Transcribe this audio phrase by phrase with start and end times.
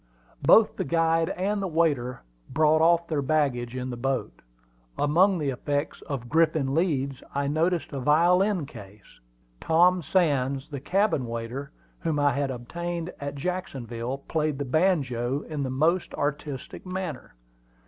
[0.41, 4.41] Both the guide and the waiter brought off their baggage in the boat.
[4.97, 9.19] Among the effects of Griffin Leeds I noticed a violin case.
[9.59, 11.69] Tom Sands, the cabin waiter,
[11.99, 17.35] whom I had obtained at Jacksonville, played the banjo in the most artistic manner.